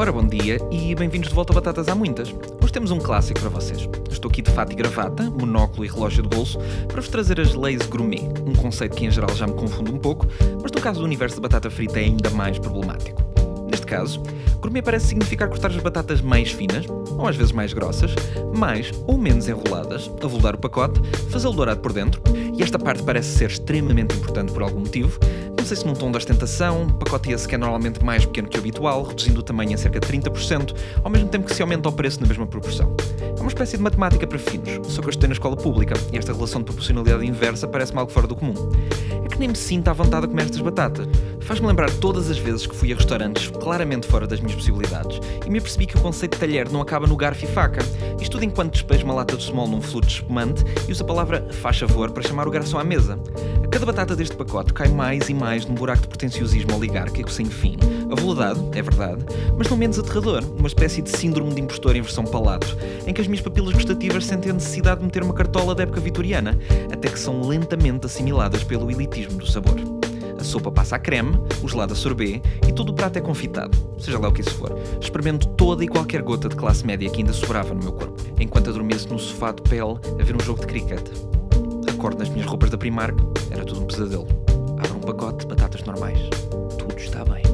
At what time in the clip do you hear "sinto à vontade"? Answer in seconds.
39.56-40.24